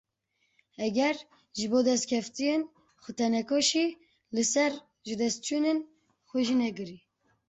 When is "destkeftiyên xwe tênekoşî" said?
1.87-3.85